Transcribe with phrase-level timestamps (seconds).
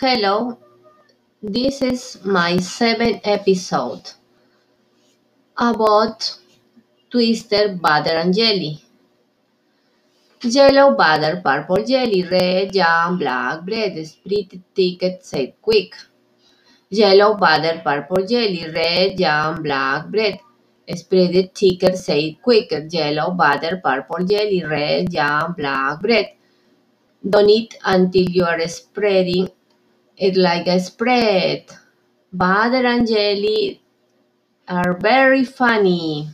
[0.00, 0.56] Hello,
[1.42, 4.12] this is my seventh episode
[5.56, 6.38] about
[7.10, 8.80] Twister Butter and Jelly.
[10.40, 15.96] Yellow butter, purple jelly, red jam, black bread, split ticket, said quick.
[16.90, 20.38] Yellow butter, purple jelly, red jam, black bread.
[20.94, 22.86] Spread it thicker, say it quicker.
[22.88, 26.34] Yellow butter, purple jelly, red jam, black bread.
[27.28, 29.48] Don't eat until you are spreading
[30.18, 31.64] it like a spread.
[32.32, 33.82] Butter and jelly
[34.68, 36.30] are very funny.